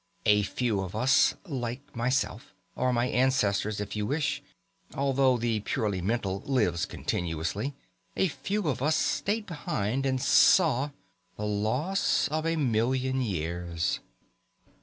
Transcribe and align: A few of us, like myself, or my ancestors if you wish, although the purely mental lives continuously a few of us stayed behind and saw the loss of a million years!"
A 0.25 0.41
few 0.41 0.79
of 0.79 0.95
us, 0.95 1.35
like 1.45 1.95
myself, 1.95 2.55
or 2.75 2.91
my 2.91 3.05
ancestors 3.05 3.79
if 3.79 3.95
you 3.95 4.07
wish, 4.07 4.41
although 4.95 5.37
the 5.37 5.59
purely 5.59 6.01
mental 6.01 6.39
lives 6.39 6.87
continuously 6.87 7.75
a 8.17 8.27
few 8.27 8.67
of 8.67 8.81
us 8.81 8.95
stayed 8.95 9.45
behind 9.45 10.07
and 10.07 10.19
saw 10.19 10.89
the 11.37 11.45
loss 11.45 12.27
of 12.29 12.47
a 12.47 12.55
million 12.55 13.21
years!" 13.21 13.99